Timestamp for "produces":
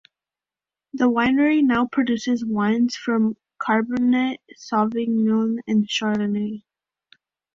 1.85-2.43